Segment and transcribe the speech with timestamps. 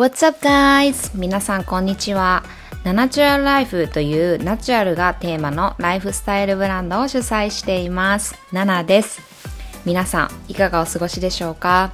[0.00, 1.14] What's up guys?
[1.14, 2.42] 皆さんこんにちは。
[2.84, 8.34] ナナチュラルライフというナチュラルがテーマのライフスタイルブランドを主催しています。
[8.50, 9.20] ナナです。
[9.84, 11.92] 皆さんいかがお過ごしでしょうか？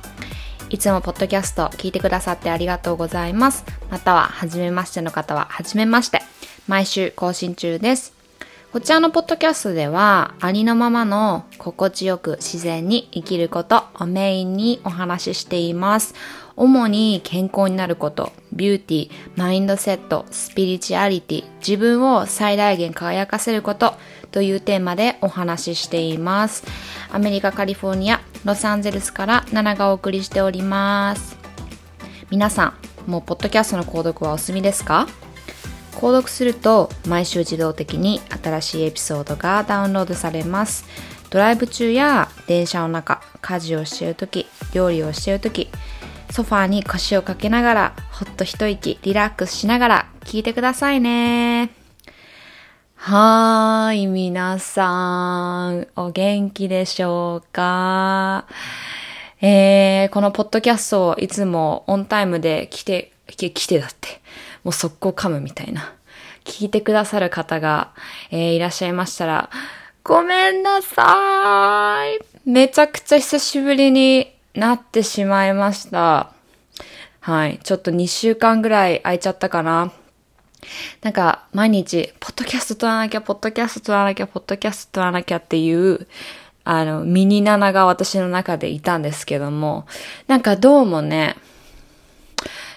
[0.70, 3.64] いつもポッドキャスト聞いてくださってありがとうございます。
[3.90, 6.23] または、初めましての方は、初めまして。
[6.68, 8.15] 毎週更新中です。
[8.76, 16.14] こちらのポッドキャストでは、ありのままの心地よく自然に生きることをメインにお話ししています。
[16.56, 23.94] 主に健康になること、ビューティー、マインドセット、スピリチュアリティ、自分を最大限輝かせること
[24.30, 26.62] というテーマでお話ししています。
[27.10, 31.38] アメリカ・カリフォルニア、ロサンゼルスからナナがお送りしております。
[32.29, 32.74] 皆さ
[33.06, 35.08] ん、もうポッドキャストの購読はお済みですか？
[35.96, 40.84] 購読すると毎週自動的に新しいエピソードがダウンロードされます。
[41.30, 45.68] ドライブ中や電車の中、家事をしているとき、料理をしているとき、
[46.30, 51.70] ソファーに腰をかけながら、ほっと一息、リラックスしながら聞いてくださいね。
[52.94, 58.46] はーい、皆さん、お元気でしょうか？
[59.40, 64.21] えー、このポッドキャストをいつもオンタイムで来て、来てだって、
[64.65, 65.93] もう速攻噛むみたいな。
[66.44, 67.93] 聞いてくださる方が、
[68.31, 69.50] えーいらっしゃいましたら、
[70.05, 72.49] ごめんなさい。
[72.49, 76.31] めちゃくちゃ久しぶりになってしまいました。
[77.21, 77.59] はい。
[77.65, 79.91] ちょっと2週間ぐらい空いちゃったかな。
[81.03, 86.06] なんか、毎日、ポッドキャスト撮らなきゃ、ポッドキャスト撮らなきゃ、ポッドキャスト撮らなきゃっていう、
[86.62, 89.86] あの、ミニナナが私の中でいたんですけども、
[90.28, 91.36] なんかどうもね、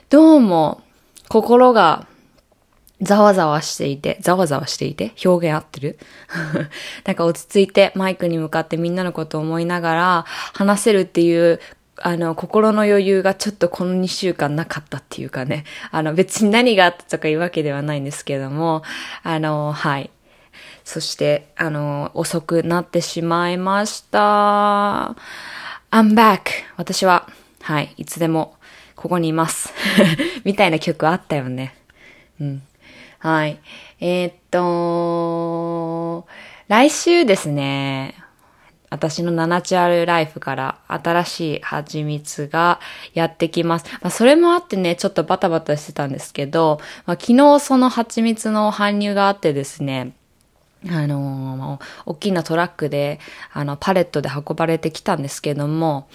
[0.09, 0.81] どうも、
[1.28, 2.08] 心が、
[3.00, 6.00] ざわざわしていて、ざわざわしていて、表現合ってる？
[7.06, 10.25] なんか落ち着いてマイクに向かってみんなのことを思いながら
[10.56, 11.59] 話せるっていう、
[11.97, 18.81] あの、心の余裕がちょっとこの2週間なかったっていうかね、あの、別に何があったとかいうわけではないんですけども、
[19.22, 20.09] あの、はい。
[20.84, 25.16] そして、あの、遅くなってしまいました。
[25.91, 26.40] I'm back!
[26.78, 27.30] 私は、
[27.62, 28.56] はい、いつでも
[29.00, 29.74] ここにいます。
[30.44, 31.74] みたいな曲あったよね。
[32.42, 32.62] うん。
[33.20, 33.58] はい。
[34.02, 36.28] えーっと、
[36.68, 38.14] 来週ですね、
[38.90, 42.82] 私のナナチュラルライフから新しい蜂蜜が
[43.14, 43.86] やってきます。
[44.02, 50.12] まあ、それもあってね、ちょっとバタバタしてたんですけど、まあ、昨日その蜂蜜の搬入があってですね、
[50.90, 53.22] あのー大きなトラックで、
[53.54, 56.09] あの、パレットで運ばれてきたんですけども、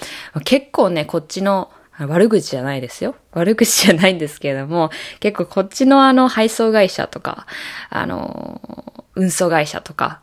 [0.44, 3.15] 結構ね、こっちの、悪口じゃないですよ。
[3.32, 4.91] 悪口じゃないんですけれども、
[5.21, 7.47] 結構こっちのあの配送会社とか、
[7.91, 10.21] あの、運送会社とか、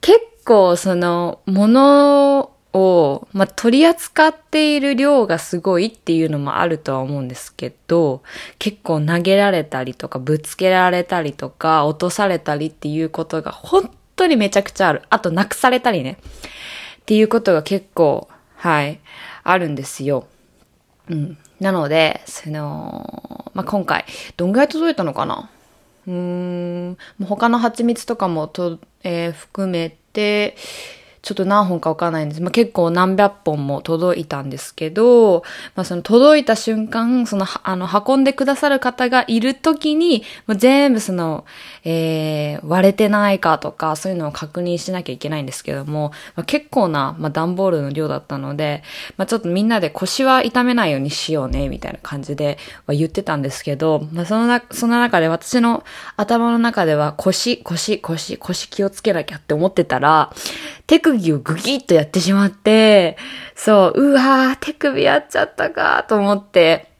[0.00, 8.22] 結構その、物を、まあ、取り扱っている量がすごいっていうのもあるとは思うんですけど、
[8.58, 15.02] 結構投げられたりとか、ぶつけられたりとか、落とされたりっていうことが本当にめちゃくちゃある。
[15.10, 16.18] あと、なくされたりね。
[17.00, 19.00] っていうことが結構、はい、
[19.42, 20.26] あるんですよ。
[21.10, 21.38] うん。
[21.60, 24.04] なので、その、まあ、今回、
[24.36, 25.50] どんぐらい届いたのかな？
[26.06, 30.56] うーん、他の蜂蜜とかもと、えー含めて、
[31.22, 32.40] ちょっと何本かわかんないんです。
[32.40, 35.42] まあ、結構何百本も届いたんですけど、
[35.74, 41.44] まあ、その届いた瞬間、その、あの、運んでくださる方がいるときに、もう全部その、
[41.84, 48.82] えー、割れてないかとか、そういうのを確認しなきゃいけないんですけども、まあ、結構な、まあ、段ボールの量だったので、
[49.18, 52.56] まあ、ちょっとみんなで腰は痛めないようにしようね、みたいな感じで
[52.86, 55.84] は言ってたんですけど、まあ、そのな、その中で私の
[56.16, 60.32] 頭の中では腰、腰、腰、腰気をつけなきゃって思ってたら、
[60.86, 63.16] 手首をグギッとやってしまって、
[63.54, 66.90] そう、うわー、手首やっちゃったかと思って、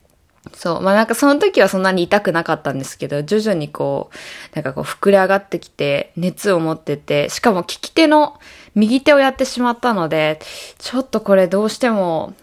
[0.55, 0.81] そう。
[0.81, 8.39] まあなんかその時はそんなに痛くなかったんですけど、徐々にこう、なんかこう膨れ上がってきて、熱を持ってて、しかも利き手の
[8.75, 10.41] 右手をやってしまったので、
[10.79, 12.35] ちょっとこれどうしても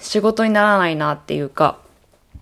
[0.00, 1.78] 仕事にならないなっていうか、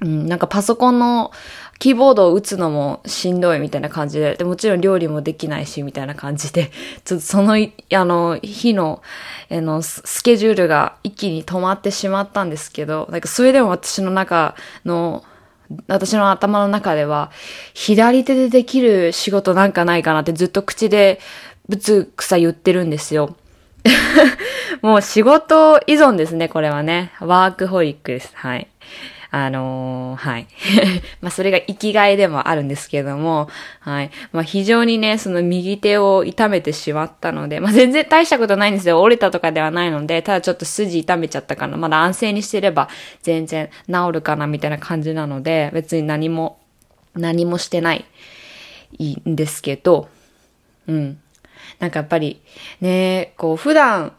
[0.00, 1.32] うん、なんかパソコンの
[1.78, 6.70] キーボードを打つのもしんどいみたいな感じで、でもちろん料理もできないしみたいな感じで、
[7.04, 9.02] ちょっとその、あの、日の、
[9.50, 14.54] あの、ススケジュールが一気に止まってしまったんですけど、なんかそれでも私の中
[14.84, 15.24] の、
[15.88, 17.30] 私の頭の中では、
[17.72, 21.20] 左手でできる仕事なんかないかなってずっと口で
[21.68, 23.36] ぶつくさ言ってるんですよ。
[24.82, 27.12] もう仕事依存ですね、これはね。
[27.20, 28.30] ワークホリックです。
[28.34, 28.68] はい。
[29.36, 30.46] あのー、はい。
[31.20, 33.48] まあ、それが生きがいでもあるんですけども、
[33.80, 34.10] はい。
[34.30, 39.02] まあ、非常にね、その右手を痛めてしまったので、まあ、全然大したことないんですよ。
[39.02, 41.76] 折れたとかではないので、ただちょっと筋痛めちゃったかな。
[41.76, 42.88] まだ安静にしてれば
[43.22, 46.60] 全然治るかな、みたいな感じなので、別に何も、
[47.16, 48.04] 何もしてない、
[48.98, 50.08] いいんですけど、
[50.86, 51.18] うん。
[51.80, 52.40] なんかやっぱり、
[52.80, 54.12] ね、こう、普段、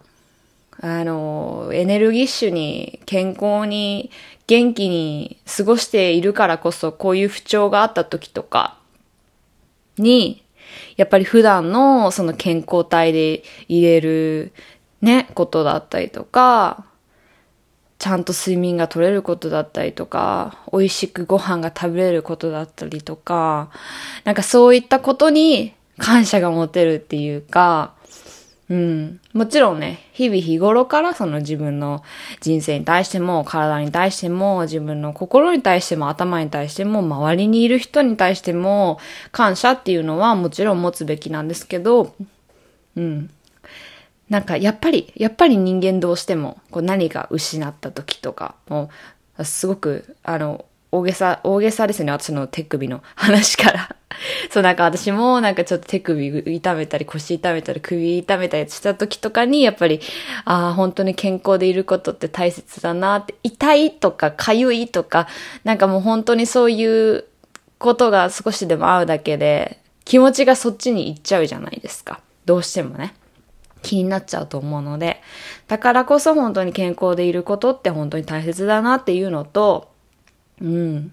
[0.82, 4.12] あの、エネルギッシュに、健康に、
[4.48, 8.78] 元気に過ごしているからこそ、こういう不調があった時とか
[9.98, 10.44] に、
[10.98, 14.54] やっぱり普段のその健康体で入れる
[15.02, 16.86] ね、ことだったりとか、
[17.98, 23.70] ちゃんと睡眠が取れることだったりとか、美味しくご飯が食べれることだったりとか、
[24.24, 27.94] なんかそういったことに感謝が持てるっていうか、
[28.68, 29.20] うん。
[29.34, 32.02] もちろんね、日々日頃からその自分の
[32.42, 39.00] 人生に対しても、体に対しても、自分の心に対しても、頭に対しても、周りにいる人に対しても、
[39.32, 42.16] 感謝っていうのはもちろん持つべきなんですけど、
[42.96, 43.30] うん。
[44.30, 48.90] なんかやっぱり、やっぱり人間どうしても、こう何か失った時とか、も
[49.38, 50.66] う、すごく、あの、
[50.98, 53.96] 大げさ、大げさですね、私の手首の話から
[54.50, 60.00] そう、なんか私もなんかちょっと手首痛めたり腰痛めたり首痛めたりした時とかに、やっぱり、
[60.46, 65.28] ああ、本当に健康でいることって大切だなって、痛いとか痒いとか、
[65.64, 67.26] なんかもう本当にそういう
[67.78, 72.20] ことが少しでも合うだけで、気持ちがそっちに行っちゃうじゃないですか。
[72.46, 73.16] どうしてもね。
[73.82, 75.22] 気になっちゃうと思うので、
[75.68, 79.95] だからこそ本当に健康でいることって本当に大切だなっていうのと、
[80.62, 81.12] うん。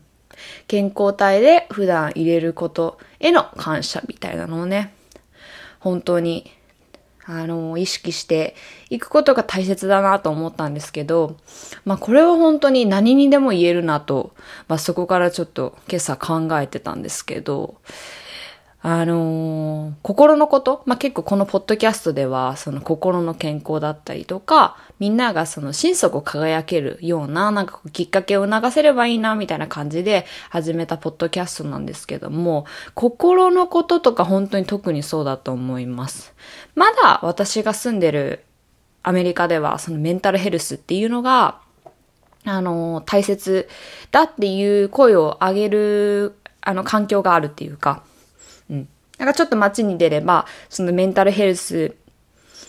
[0.67, 4.95] 健康体で普段入れることへの感謝みたいなのをね、
[5.79, 6.51] 本当に、
[7.25, 8.57] あの、意識して
[8.91, 11.37] いくことが大切だなと思ったんですけど、
[11.85, 14.35] まあこれは本当に何にでも言えるなと、
[14.69, 17.77] まあそこからちょっと今朝考えてたんですけど、
[18.85, 36.33] あのー、心のこと、まあ、結構このポッドキャストでは、その心の健康だったりとか、みんながその心底輝けるような、なんかきっかけを促せればいいな、みたいな感じで始めたポッドキャストなんですけども、心のこととか本当に特にそうだと思います。
[36.77, 38.45] まだ私が住んでる
[39.03, 41.59] アメリカでは、そのメンタルヘルスっていうのが、
[42.45, 43.69] あの、大切
[44.13, 48.05] だっていう声を上げる、あの、環境があるっていうか、
[48.71, 48.89] うん。
[49.19, 51.97] なんかちょっと街に出れば、そのメンタルヘルス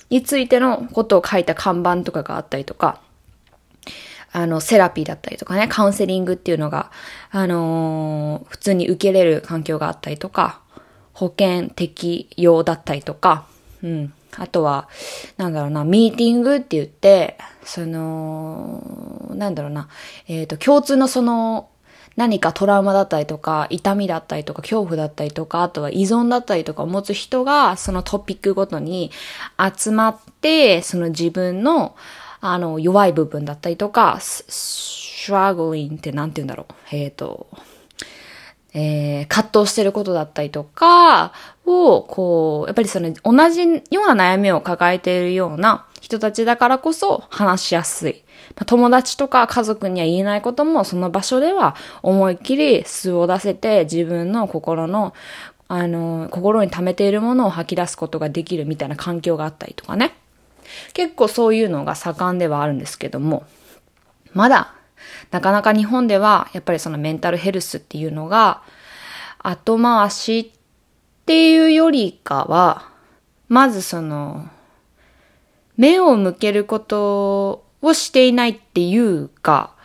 [0.09, 3.01] についてのことを書いた看板とかがあったりとか、
[4.31, 6.91] あの、セラピーだったりとかね、カウンセリングっていうのが、
[7.29, 10.59] あのー、普通に受けれる環境があったりとか、
[11.13, 13.45] 保険適用だったりとか、
[13.83, 14.13] うん。
[14.35, 14.89] あとは、
[15.37, 19.87] なんだろうな、ミーティングって言って、その、なんだろうな、
[20.27, 21.69] えっ、ー、と、共通のその、
[22.15, 29.11] 何かトラウマだったりとか、痛みだったりとか、恐怖だったりとか、あとは依存だったりとかを持つ人が、そのトピックごとに
[29.75, 31.95] 集まって、その自分の、
[32.39, 36.73] あの、弱い部分だったりとか、struggling って何て言うんだろう。
[36.91, 37.47] えっ、ー、と、
[38.73, 41.33] えー、葛藤してることだったりとか
[41.65, 43.61] を、こう、やっぱりその同じ
[43.91, 48.23] ような悩みを抱えているような人たちだからこそ話しやすい。
[48.65, 55.13] 友達とか家族には言えないこともその場所では思いっきり素を出せて自分の心の
[55.69, 60.15] あの、心に溜めているものを吐き出すことができるみたいな環境があったりとかね。
[60.93, 63.43] 結構そういうのが盛んではあるんですけども、
[64.33, 64.73] まだ、
[65.31, 68.61] なかなか日本では、やっぱりそのメンタルヘルスっていうのが、
[69.39, 72.89] 後回しっていうよりかは、
[73.49, 74.49] まずその、
[75.77, 79.75] 目を向けることをしていないっていうか、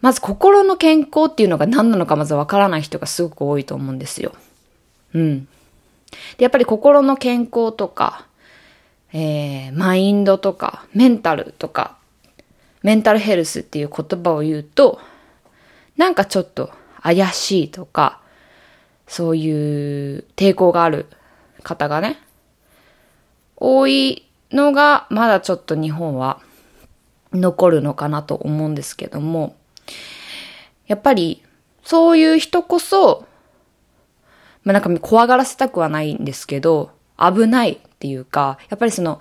[0.00, 4.32] まず心の健康っていうのが何なのかまずわからない人がすごく多いと思うんですよ。
[5.14, 5.48] うん。
[6.36, 8.26] で、やっぱり心の健康とか、
[9.12, 11.97] えー、マインドとか、メンタルとか、
[12.82, 15.00] メンタルヘルスっていう言葉を言うと、
[15.96, 16.70] なんかちょっと
[17.02, 18.20] 怪しいとか、
[19.06, 21.06] そういう抵抗がある
[21.62, 22.18] 方がね、
[23.56, 26.40] 多いのが、まだちょっと日本は
[27.32, 29.56] 残るのかなと思うんですけども、
[30.86, 31.42] やっぱり、
[31.82, 33.26] そういう人こそ、
[34.62, 39.20] まあなんか怖がらせたくはないんですけど、危ないっていうか、やっぱりその、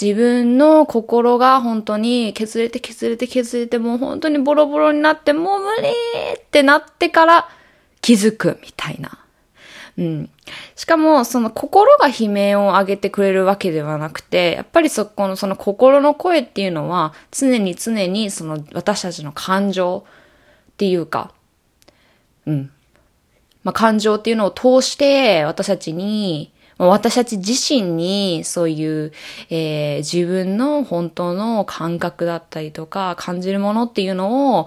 [0.00, 5.88] 自分の心が本当に削れて削れて削れてもう本当にボロボロになってもう無理
[6.38, 7.48] ってなってから
[8.02, 9.18] 気づくみたいな。
[9.98, 10.30] うん。
[10.74, 20.04] しかも、その心が悲鳴を上げてくれるわけではなくて、やっぱりそこのその心の声っていうのは、常に常にその私たちの感情
[20.72, 21.32] っていうか、
[22.44, 22.70] うん。
[23.64, 29.12] まあ、感情っていうのを通して私たちに、私たち自身にそういう、
[29.48, 34.66] えー、自分の本当の感覚だったりとか感じるものっていうのを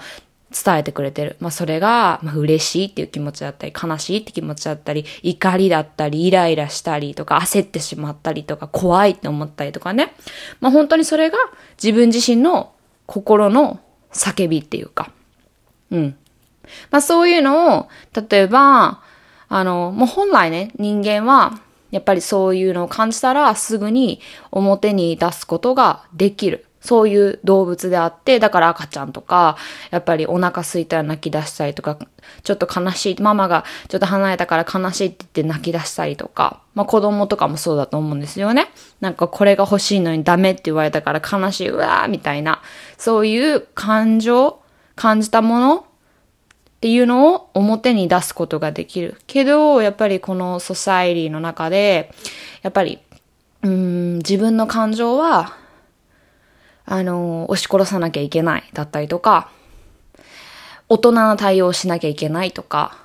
[0.51, 1.37] 伝えてくれてる。
[1.39, 10.13] まあそれが、まあ、嬉しいっていう気持ちだったり、悲しいって気持ちだったり、怒りだったり、イライラしたりとか、焦ってしまったりとか、怖いって思ったりとかね。
[10.59, 11.37] まあ本当にそれが
[11.81, 12.73] 自分自身の
[13.05, 13.79] 心の
[14.11, 15.11] 叫びっていうか。
[15.91, 16.15] うん。
[16.89, 17.87] まあそういうのを、
[18.29, 19.01] 例えば、
[19.49, 21.59] あの、もう本来ね、人間は、
[21.91, 26.65] やっぱりそういうのを感じたらすぐに表に出すことができる。
[26.81, 29.57] そういう動物であって、だから赤ちゃんとか、
[29.91, 31.97] やっぱりお腹空いたら泣き出したりとか、
[32.43, 38.71] ちょっと悲しい、ママがちょっと離れたから悲しいって言って泣き出したりとか、まあ子供とかもそうだと思うんですよね。
[39.01, 42.61] なんかこれが欲しいのにダメって言われたから悲しい、うわーみたいな、
[42.97, 44.61] そういう感情、
[44.95, 45.85] 感じたもの
[46.79, 49.17] っていうのを表に出すことができる。
[49.27, 52.13] けど、やっぱりこのソサイリーの中で、
[52.61, 52.99] やっぱり、
[53.63, 55.57] うん、自分の感情は、
[56.85, 59.51] あの、押し殺さなきゃいけないだったりとか、
[60.87, 62.97] 大人な対応をしなきゃいけないとか、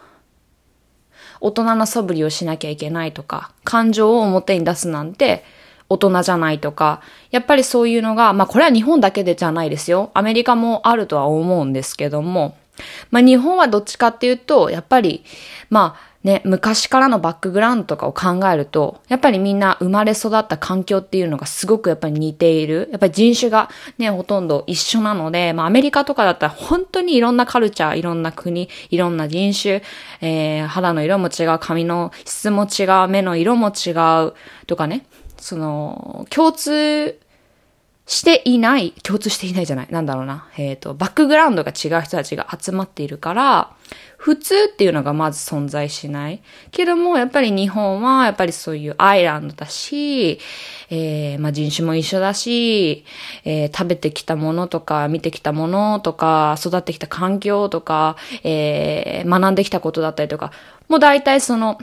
[1.41, 5.43] 大人な素振りをしなきゃいけないとか、感情を表に出すなんて
[5.89, 7.03] 大人じゃないとか、
[7.33, 10.13] やっぱりそういうのが、まあこれは日本だけでじゃないですよ。
[10.15, 12.57] アメリカもあるとは思うんですけども、
[13.11, 15.25] まあ日本はどっちかっていうと、やっぱり、
[15.71, 22.89] まあね、昔からのバックグラウンドとかを考えると、やっぱりみんな生まれ育った環境っていうのがすごくやっぱり似ている。
[22.91, 29.83] やっぱり人種がね、ほとんど一緒なので、まあアメリカとかだったら本当にいろんなカルチャー、いろんな国、いろんな人種、
[30.23, 33.91] えー、肌の色も違う、髪の質も違う、目の色も違
[34.27, 34.33] う
[34.67, 35.05] とかね、
[35.37, 37.19] その、共通
[38.07, 40.47] していない、共通していないじゃない、なんだろうな。
[40.59, 43.71] えっ、ー、と、バックグラウンドが違う人たちが集まっているから、
[44.19, 46.43] 普通っていうのがまず存在しない。
[46.71, 50.39] けども、やっぱり日本は、やっぱりそういうアイランドだし、
[50.91, 53.07] えー、まあ人種も一緒だし、
[53.45, 60.53] えー、食べてきたものとか、見てきたものとか、育ってきた環境とか、えー、学んできたことだったりとか、
[60.89, 61.79] もう大体その、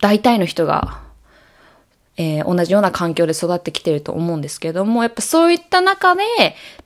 [0.00, 1.03] 大体の人が
[2.16, 6.22] えー、同じような環境で育ってきてると思うんですけども、やっぱそういった中で、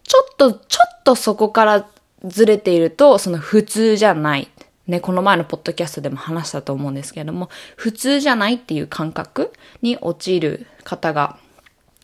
[0.02, 1.86] ちょっと、ちょっとそこから
[2.24, 4.48] ずれていると、その普通じゃない。
[4.86, 11.38] ね、この前のポッドキャストでも話したと思うんですけれども、普通じゃないっていう感覚に陥る方が、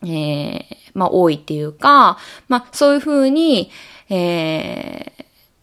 [0.03, 3.71] えー、まあ多いっていうか、まあそういうふうに、
[4.09, 5.13] え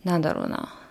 [0.04, 0.81] ー、なんだろうな。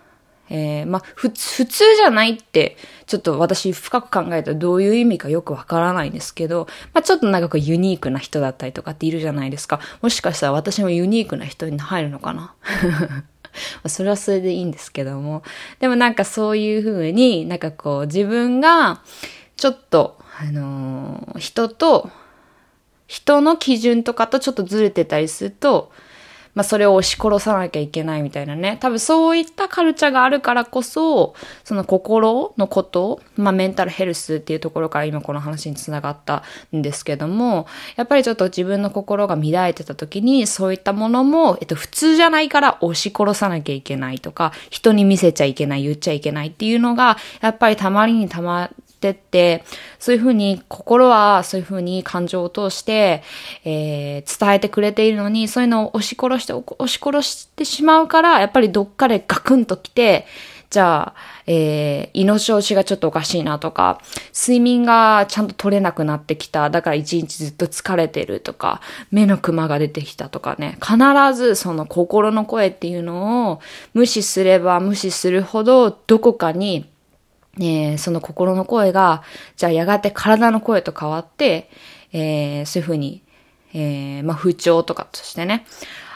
[0.54, 9.80] えー、まあ、普通じゃないって、ちょっと私深く考えたらどういう意味かよくわからないんですけど、まあ、ちょっとなんかこうユニークな人だったりとかっているじゃないですか。
[10.02, 12.54] もしかしたら私もユニークな人に入るのかな？
[13.88, 15.42] それはそれでいいんですけども。
[15.80, 19.00] でもなんかそういう風に、なんかこう自分が
[19.56, 22.10] ちょっと、あのー、人と、
[23.06, 25.92] 人の基準とかとちょっとずれてたりすると、
[26.54, 28.76] まあそれを押し殺さなきゃいけないみたいなね。
[28.80, 36.42] 多分そういったカルチャーがあるからこそ、その心のこと、まあメンタルヘルスっていうところから今この話につながった
[36.76, 37.66] んですけども、
[37.96, 48.70] やっぱりちょっと自分の心が乱れてた時に、そういったものも、えっと普通じゃないから押し殺さなきゃいけないとか、人に見せちゃいけない、言っちゃいけないっていうのが、やっぱりたまりにたま
[49.10, 49.64] ってって、
[49.98, 53.22] そういうふうに心はそういうふうに感情を通して、
[53.64, 60.26] えー、伝えてくれているのに、そういうのを押し殺して、押し殺してしまうから、やっぱりどっかでガクンと来て、
[60.70, 61.14] じゃあ、
[61.46, 64.00] えー、胃の調子がちょっとおかしいなとか、
[64.34, 66.70] 睡眠がちゃんと取れなくなってきた。
[66.70, 68.80] だから一日ずっと疲れてるとか、
[69.10, 70.78] 目のクマが出てきたとかね。
[70.80, 70.96] 必
[71.34, 73.60] ずその心の声っていうのを
[73.92, 76.86] 無視すれば無視するほどどこかに
[77.58, 79.22] えー、その心の声が、
[79.56, 81.70] じゃあやがて体の声と変わって、
[82.12, 83.22] えー、そういうふうに、
[83.74, 85.66] えー、まあ、不調とかとしてね、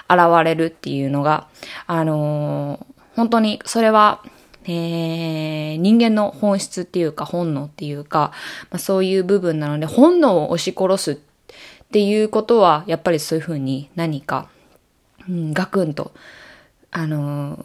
[0.08, 1.48] 現れるっていうのが、
[1.86, 4.22] あの、本当にそれは、
[4.64, 8.32] えー、人間の本質っていうか本能っていうか、
[8.70, 11.16] まあ、そういう部分なので、本能を押し殺すっ
[11.92, 14.48] ていうことは、やっぱりそういうふうに何か、
[15.28, 16.12] うん、ガクンと、
[16.90, 17.58] あの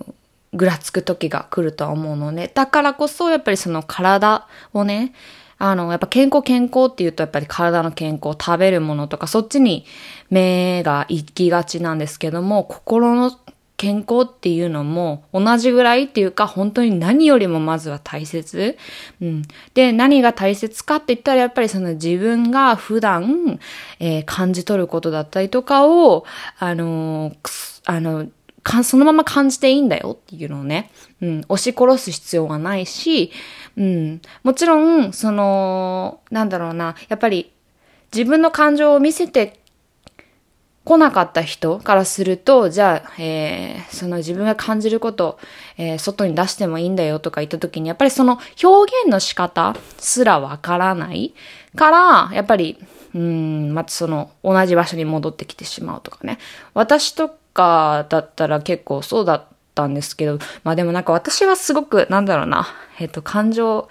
[0.53, 5.13] ぐらつく時が来るとは思うので、だからこそやっぱりその体をね、
[5.58, 9.86] あの、やっぱ健康健康っていうとやっぱり体の健康、食べるものとかそっちに
[10.29, 13.31] 目が行きがちなんですけども、心の
[13.81, 18.77] 健康っていうのも同じぐらいっていうか本当に何よりもまずは大切。
[19.22, 19.41] うん。
[19.74, 23.60] で、何が大切かって言ったらやっぱりその自分が普段、
[24.00, 26.25] えー、感じ取ることだったりとかを、
[26.60, 28.27] あのー、あの、
[28.63, 30.91] かそのまま感じていいんだよっていうのをね、
[31.22, 33.32] うん、押し殺す必要はないし、
[33.77, 37.51] うん、もちろん、その、なんだろうな、やっぱり
[38.13, 39.62] 自分の感情を見せて
[40.84, 45.39] 来なかった人からすると、じゃあ、えー、その自分が感じること、
[45.77, 51.34] えー、外に出してもいいんだよとか言った時に、やっぱりその表現の仕方すらわからない
[51.75, 52.77] から、やっぱり、
[53.13, 56.39] うん、またその同じ場所に戻ってきてしまうとかね。
[56.74, 59.43] 私とかだったら結構そうだっ
[59.75, 62.67] たんですけど、まあでもなんか私はすごく、なんだろうな、
[63.00, 63.89] えっ、と、感情、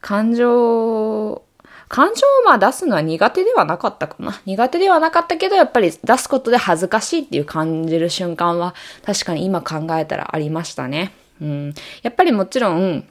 [0.00, 1.42] 感情
[1.88, 4.40] 感情をまあ出すのは苦手ではなかったかな。
[4.44, 8.74] 苦手ではなかったけど、やっぱり出すことで恥ずかしいっていう感じる瞬間は
[9.04, 11.12] 確かに今考えたらありましたね。
[11.40, 11.74] うん。
[12.02, 13.04] やっぱりもちろん、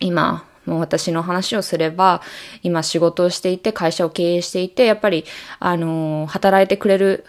[0.00, 2.20] 今、もう私の話をすれば、
[2.62, 5.24] 今仕事をしていて、会社を経営していて、やっぱり、
[5.60, 7.24] あのー、働いてくれる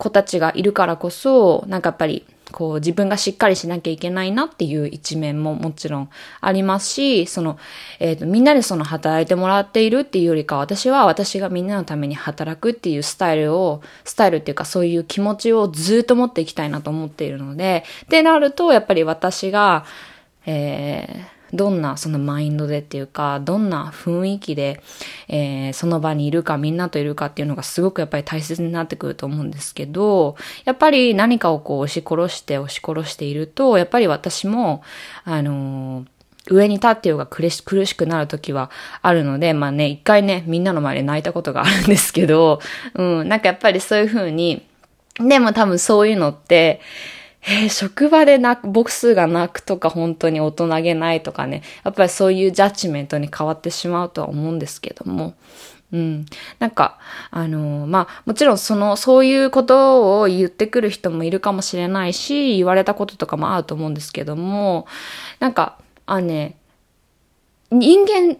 [0.00, 7.58] 子たちがいるからこそ、なんかやっぱり、こう自分がしっかりしなきゃいけないなっていう一面ももちろんありますし、その、
[8.00, 19.84] えっ、ー、と、みんなでその働いてもらっているっていうよりか、私は私がみんなのために働くっていうスタイルを、スタイルっていうかそういう気持ちをずっと持っていきたいなと思っているので、ってなると、やっぱり私が、
[20.46, 24.80] えー、どんなそのマインドでっていうか、どんな雰囲気で、
[25.28, 34.82] えー、その場にいるか、みんなといるかっていうのがすごくやっぱり大切になってくると思うんですけど、やっぱり何かをこう押し殺して押し殺していると、やっぱり私も、
[35.24, 36.06] あのー
[36.48, 38.70] 上に立ってようが苦し苦しくなる時は
[39.02, 42.60] あるので、まあね、一回ね、みんなの前で泣いたことがあるんですけど、
[42.94, 44.66] うん、なんかやっぱりそういう風に、
[45.18, 46.80] でも多分そういうのって、
[47.42, 55.34] えー、職場で泣く、ボクスが泣くとか本当に大人げないとかね、やっぱりそういうジャッジメントに変わってしまうとは思うんですけども、
[55.92, 56.26] うん。
[56.60, 56.98] なんか、
[57.30, 64.86] あのー、まあ、もちろんその、そういうことを言ってくる人もいるかもしれないし、言われたこととかもあると思うんですけども、
[65.40, 66.56] なんか、あね、
[67.72, 68.36] 人間、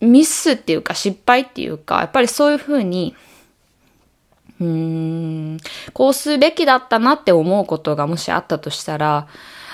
[0.00, 3.14] ミスっていうか失敗っていうか、やっぱりそういうふうに、
[4.60, 5.58] うーん、
[5.92, 9.26] こうすべきだったなって思うことがもしあったとしたら、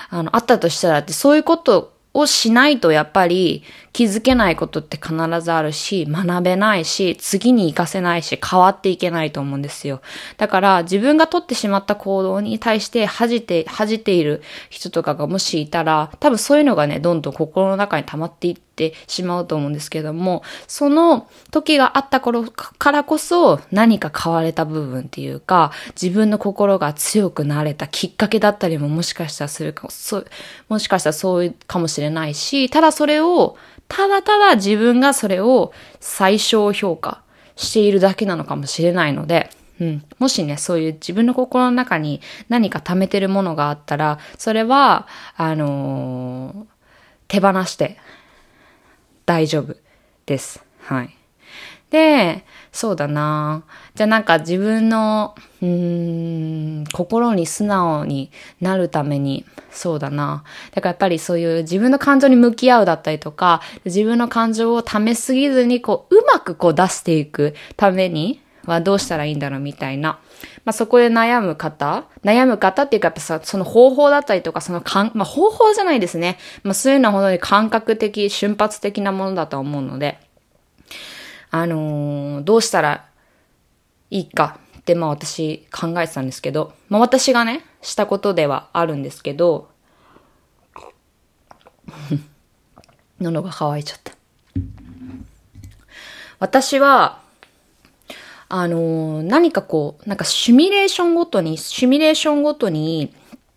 [0.09, 10.01] あの、あったとしたらって、そういうことをしないとやっぱり気づけないことって必ずあるし、学べないし、次に活かせないし、変わっていけないと思うんですよ。
[10.37, 30.23] だから自分が取ってしまった行動に対して恥じて、恥じている人とかがもしいたら、多分そういうのがね、どんどん心の中に溜まっていってしまうと思うんですけども、その時があった頃からこそ何か変われた部分っていうか、自分の心が強くなれたきっかけだったりももしかしたらするかも、
[30.69, 33.57] もしかしたらそういうかもしれないし、ただそれを、
[33.91, 37.21] ただただ自分がそれを最小評価
[37.57, 39.49] しているだけなのかもしれないので、
[39.81, 40.05] うん。
[40.17, 46.65] もしね、そういう自分の心の中に何か溜めてるものがあったら、それは、あのー、
[47.27, 47.97] 手放して
[49.25, 49.75] 大丈夫
[50.25, 50.63] です。
[50.79, 51.17] はい。
[51.91, 53.63] で、そうだな
[53.95, 70.19] じゃあなんか自分の、うーん、心に素直になるために、そうだなだからやっぱりそういう自分の感情に向き合うだったりとか、自分の感情を溜めすぎずに、こう、うまくこう出していくためにはどうしたらいいんだろうみたいな。
[70.63, 76.37] まあそこで悩む方悩む方っていうかやっぱさ、その方法だったりとか、その感、まあ方法じゃないですね。
[76.63, 80.30] まあそういうのは本当に感覚的、瞬発的なものだと思うので。
[81.51, 83.05] あのー、どうしたら
[84.09, 89.69] いいかってまあ私考えてたんですけど、まあ私がね、したことではあるんですけど、
[93.19, 94.13] 喉が乾いちゃった。
[96.39, 97.19] 私は、
[98.49, 103.13] あのー、何かこう、なんかシミュレーションごとに、シミュレーションごとに、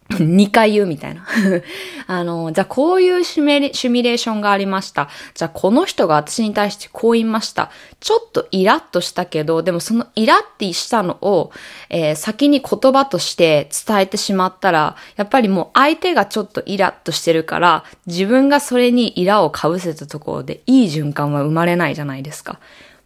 [0.10, 1.26] 2回言うみたいな。
[2.06, 5.08] あの、じゃあこういうシミュレーションがありました。
[5.34, 7.70] じゃあこの人が私に対してこう言いました。
[8.00, 11.52] ちょっとイラッとしたけど、でもそのイラッてしたのを、
[11.88, 22.58] えー、先に言葉として伝えてしまったら、やっぱりもう相手がちょっとイラッとしてるから、自分がそれにイラをかぶせたところでいい循環は生まれないじゃないですか。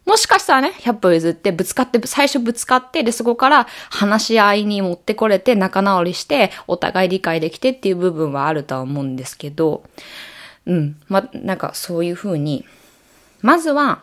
[0.09, 9.85] もしかしたらね、100歩譲ってぶつかって、最初ぶつかって、で、そこから話し合いに持ってこれて仲直りして、お互い理解できてっていう部分はあるとは思うんですけど、
[10.65, 10.97] うん。
[11.09, 12.65] ま、なんかそういうふうに、
[13.43, 14.01] まずは、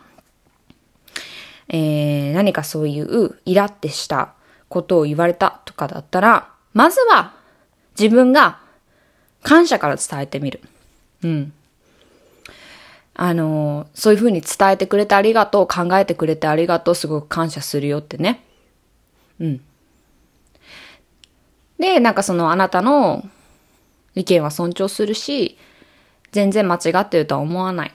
[1.70, 4.34] えー、何かそういうイラってした
[4.68, 7.34] ことを言われたとかだったら、まずは
[7.98, 8.60] 自分が
[9.42, 10.60] 感謝から伝えてみる。
[11.24, 11.52] うん。
[13.18, 18.44] あの、そういうふうに伝えてくれてありがとう、考えてくれてありがとう、すごく感謝するよってね。
[19.40, 19.60] うん。
[21.78, 23.24] で、なんかそのあなたの
[24.14, 25.56] 意見は尊重するし、
[26.32, 27.92] 全然間違ってるとは思わない。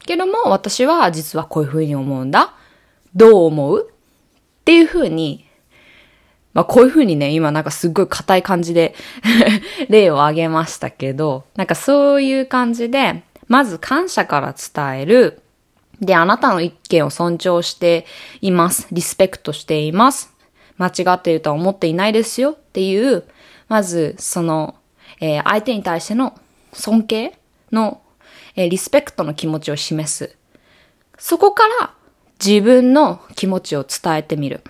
[0.00, 2.54] けども、私は実はこういうふうに思うんだ。
[3.14, 3.90] どう思う？
[3.90, 5.46] っていうふうに、
[6.54, 8.94] まあこういうふうにね、今なんかすっごい硬い感じで
[9.90, 15.42] 例を挙げましたけど、なんかそういう感じで、まず感謝から伝える。
[16.00, 18.06] で、あなたの意見を尊重して
[18.40, 18.88] います。
[18.90, 20.32] リスペクトしています。
[20.78, 23.24] 間違っているとは思っていないですよっていう、
[23.68, 24.76] まずその、
[25.20, 26.32] えー、相手に対しての
[26.72, 27.38] 尊敬
[27.70, 28.00] の、
[28.56, 30.34] えー、リスペクトの気持ちを示す。
[31.18, 31.92] そこから
[32.42, 34.62] 自分の気持ちを伝えてみる。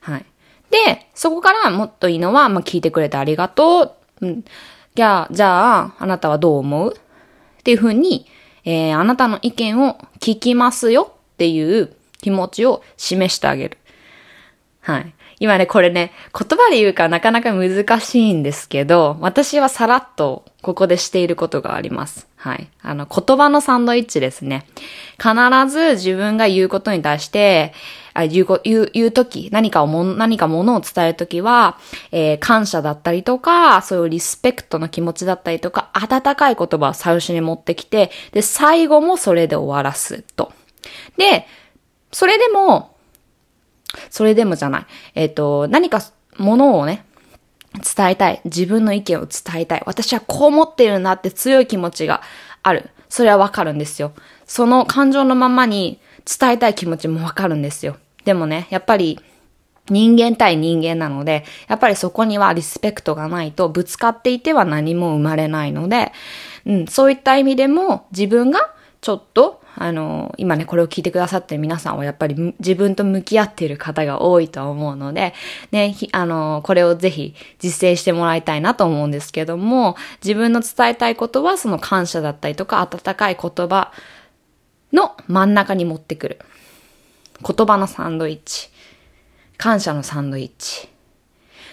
[0.00, 0.24] はい。
[0.70, 4.26] で、そこからもっといいのは、まあ、聞いてくれてありがとう。
[4.26, 4.44] うん。
[4.94, 6.96] じゃあ、じゃあ、あなたはどう思う？
[7.60, 8.26] っていうふうに、
[8.64, 13.78] えー、あなたの意見を聞きますよっていう気持ちを示してあげる。
[14.80, 15.14] はい。
[15.40, 22.28] 今ね、これね、言葉で言うからなかなか難しいんですけど、私はさらっとここでしていることがあります。
[22.36, 22.68] はい。
[22.82, 24.66] あの、言葉のサンドイッチですね。
[25.18, 25.32] 必
[25.70, 27.72] ず自分が言うことに対して、
[28.20, 31.78] あ言う、言う、言うとき、何かをも、何かものを伝えるときは、
[32.12, 40.52] えー、感謝だったりとか、そういうリスペクトの気持ちだったりとか、温かい言葉を最初に持ってきて、で、最後もそれで終わらすと。
[41.16, 41.46] で、
[42.12, 42.96] それでも、
[44.08, 44.86] それでもじゃない。
[45.14, 46.00] えっ、ー、と、何か
[46.38, 47.04] ものをね、
[47.74, 48.40] 伝えたい。
[48.44, 49.82] 自分の意見を伝えたい。
[49.86, 52.22] 私はこう思ってるんだって強い気持ちが
[52.62, 52.90] ある。
[53.08, 54.12] それはわかるんですよ。
[54.46, 57.96] その感情のままに伝えたい気持ちもわかるんですよ。
[58.24, 59.18] でもね、やっぱり
[59.88, 66.12] 人間対人間なので、やっぱりそこにはリスペクトがないとぶつかっていては何も生まれないので、
[66.66, 75.32] うん、そういった意味でも自分がちょっとあの、今ね、これを聞いてくださってる皆さんはやっぱり自分と向き合っている方が多いと思うので、
[75.70, 83.92] ね、あの、これをぜひ実践してもらいたいなと思うんですけども、自分の伝えたいことはその感謝だったりとか温かい言葉
[84.92, 86.38] の真ん中に持ってくる。
[87.46, 88.70] 言葉のサンドイッチ。
[89.56, 90.88] 感謝のサンドイッチ。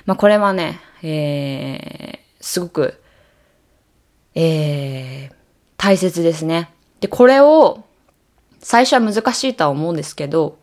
[0.05, 3.01] まあ、これはね、えー、すごく、
[4.35, 5.35] えー、
[5.77, 6.69] 大切ですね。
[6.99, 7.85] で、これを
[8.59, 10.59] 最初は難しいとは思うんですけど、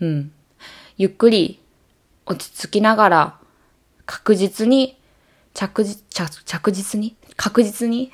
[0.00, 0.32] うん。
[0.96, 1.60] ゆっくり
[2.26, 3.38] 落ち着きながら
[4.06, 5.00] 確実に
[5.54, 6.02] 着実、
[6.44, 8.12] 着実に確実に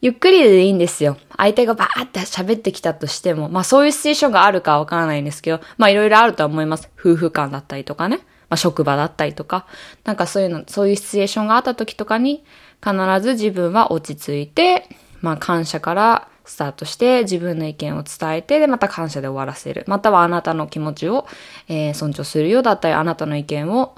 [0.00, 1.16] ゆっくりでいいんですよ。
[1.36, 6.90] 相手がバーって喋ってきたとしても、まあそういうシチュエーションがあるかわからないんですけど、まあいろいろあるとは思います。
[6.98, 8.18] 夫婦間だったりとかね。
[8.48, 9.66] まあ職場だったりとか。
[10.04, 12.44] なんかそういうの、そういうシチュエーションがあった時とかに、
[12.82, 14.88] 必ず自分は落ち着いて、
[15.22, 19.84] まあ感謝からスタートして自分の意見を伝えて、で、また感謝で終わらせる。
[19.86, 21.26] またはあなたの気持ちを、
[21.68, 23.94] えー、尊重するよだったり、あなたの意見を、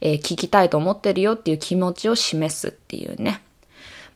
[0.00, 3.42] えー、聞きたいと思ってるよっていう気持ちを示すっていうね。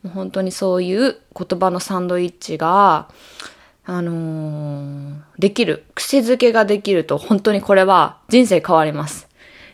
[0.03, 3.09] もう本当にそういう言葉のサンドイッチが、
[3.85, 5.85] あのー、できる。
[5.95, 9.31] 癖づけができると本当にこれは人生変わります。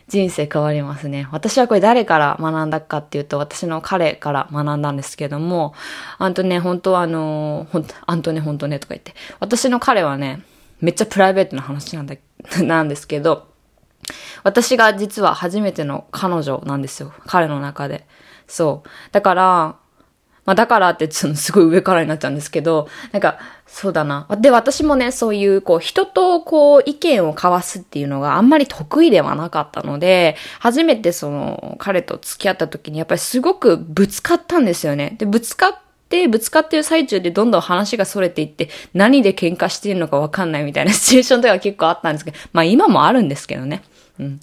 [0.08, 1.28] 人生変わりますね。
[1.32, 5.74] 私はこれ誰から学んだかっていうと、私の彼から学んだんですけども、
[6.16, 10.42] あんとね、本当はあの、ほんと、あんとね、ほんとねとか言って、私の彼はね、
[10.80, 12.14] めっちゃプライベートな話なんだ、
[12.64, 13.48] なんですけど、
[14.44, 17.12] 私が実は初めての彼女なんですよ。
[17.26, 18.06] 彼の中で。
[18.46, 18.88] そう。
[19.12, 19.76] だから、
[20.48, 24.26] まあだからってちょっとすごい上からになっちゃうんですけど、なんか、そうだな。
[24.40, 35.16] で、私もね、そういう、こう、人と、こう、意見を交わすっていうのがあんまり得意ではなかったので、初めてその、彼と付き合った時に、やっぱりすごくぶつかったんですよね。
[35.18, 35.74] で、ぶつかっ
[36.08, 43.82] て、ぶつかってる最中でどんどん話が逸れていって、何で喧嘩してるのかわかんないみたいなシチュエーションとか結構あったんですけど、まあ今もあるんですけどね。
[44.18, 44.40] うん。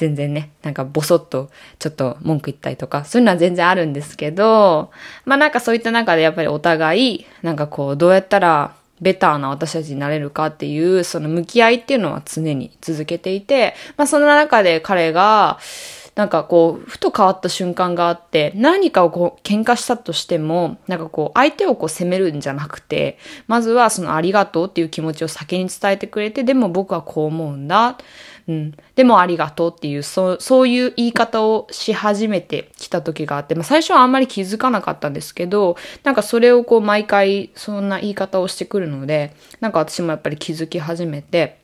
[0.00, 4.90] 全然ね、なんかボソッとちょっと文句言ったりとか、そういうのは全然あるんですけど、
[5.26, 15.58] まあなんかそういった中でやっぱりお互い、なんかこう、どうやったらベターな私たちになれるかっていう、その向き合いっていうのは常に続けていて、まあその中で彼が、
[16.14, 27.96] なんかこう、ふと変わった瞬間があって、何かをこう、喧嘩したとしても、なんかこう、相手をこう責めるんじゃなくて、まずはそのありがとうっていう気持ちを先に伝えてくれて、でも僕はこう思うんだ。
[28.48, 28.74] うん。
[28.94, 41.60] でもありがとうっていう、そう、そういう言い方をし始めてきた時があって、まあ最初はあんまり気づかなかったんですけど、なんかそれをこう毎回そんな言い方をしてくるので、なんか私もやっぱり気づき始めて、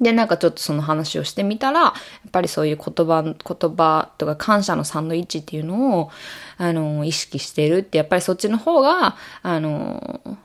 [0.00, 3.34] で、なんかちょっとその話をしてみたら、やっぱりそういう言葉、言
[3.76, 6.10] 葉とか感謝のサンドイッチっていうのを、
[6.56, 10.38] あの、意識してるって、やっぱりそっちの方が、あの、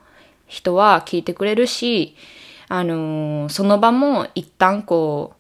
[0.48, 2.16] 人は聞いてくれるし、
[2.68, 5.35] あの、その場も一旦こう、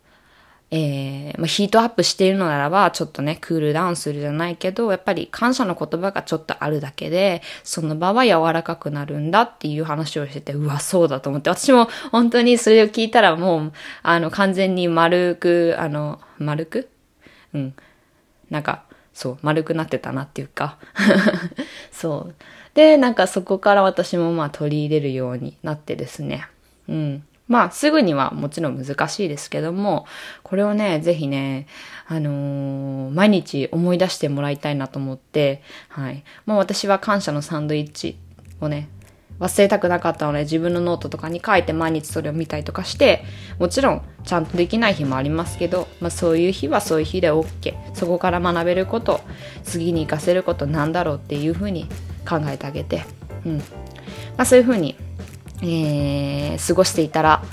[0.77, 16.89] えー、まあ、ヒートアップしているのならば、ちょっとね、クールダウンするじゃないけど、やっぱり感謝の言葉がちょっとあるだけで、その場は柔らかくなるんだっていう話をしてて、うわ、そうだと思って、私も本当にそれを聞いたらもう、あの、完全に丸く、あの、丸く？
[17.53, 17.73] うん。
[18.49, 18.83] なんか、
[19.13, 20.77] そう、丸くなってたなっていうか。
[21.93, 22.35] そう。
[22.73, 26.45] で、なんかそこから私もまあ取り入れるようになってですね。
[26.89, 27.23] うん。
[27.47, 30.05] まあ、すぐにはもちろん難しいですけども、
[30.43, 31.67] これをね、ぜひね、
[32.07, 36.23] あのー、毎日思い出してもらいたいなと思って、はい。
[36.45, 38.17] もう私は感謝のサンドイッチ
[38.61, 38.89] をね、
[39.39, 43.23] 忘れたくなかったので自分のノートとかに書いて毎日それを見たりとかして、
[43.59, 47.73] もちろんちゃんとできない日もありますけど、まあそういう日はそういう日で OK。
[47.93, 49.21] そこから学べること、
[49.63, 51.89] 次に活かせることなんだろうっていうふうに
[52.27, 53.03] 考えてあげて、
[53.45, 53.57] うん。
[53.57, 53.63] ま
[54.37, 54.95] あそういうふうに
[55.61, 57.43] えー、過ごしていたら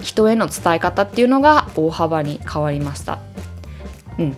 [0.00, 3.18] 人への伝え方っていうのが大幅に変わりました。
[4.18, 4.34] うん、っ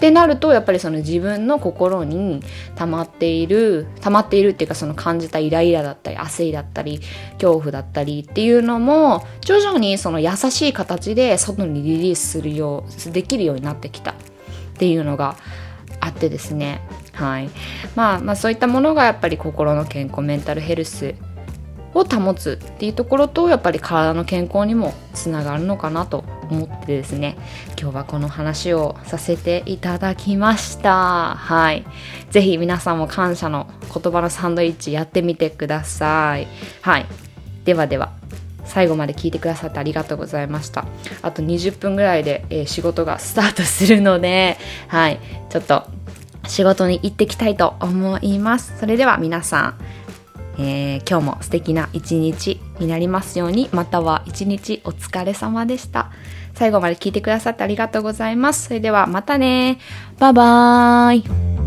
[0.00, 2.42] てなるとやっぱりその自分の心に
[2.74, 7.00] 溜まっている溜まっているっていうかその感じたイライラだったり焦りだったり
[7.34, 14.14] 恐怖だったりっていうのも徐々にその優しい形で外にリリースするようできるようになってきた。
[14.80, 15.36] っていうのが
[16.00, 16.80] あってですね。
[17.12, 17.50] はい。
[17.94, 21.14] まあまあそういったものがやっぱり心の健康メンタルヘルス
[21.94, 27.36] を保つっていうところとやっぱり体の健康にもつながるのかなと思ってですね
[27.80, 31.34] 今日はこの話をさせていただきました。
[31.34, 31.84] はい。
[32.30, 36.46] 是非皆さんも感謝の言葉のサンドイッチやってみてください。
[36.82, 37.06] はい。
[37.64, 38.12] ではでは
[38.64, 40.86] 最後まで聞いてくださってありがとうございました。
[41.22, 45.18] あと20分ぐらいで、えー、仕事がスタートするのではい。
[45.48, 45.84] ちょっと
[46.46, 48.78] 仕事に行ってきたいと思います。
[48.78, 49.74] それでは皆さん
[50.60, 56.10] えー、今日も素敵な一日になりますようにまたは一日お疲れ様でした。
[56.54, 58.66] 最後まで聞いてくださってありがとうございます。
[58.66, 59.78] それではまたね
[60.18, 61.59] バイバーイ。